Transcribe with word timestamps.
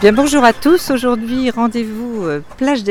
Bien 0.00 0.12
bonjour 0.12 0.44
à 0.44 0.52
tous. 0.52 0.90
Aujourd'hui, 0.90 1.50
rendez-vous 1.50 2.26
euh, 2.26 2.40
plage 2.58 2.82
des 2.82 2.84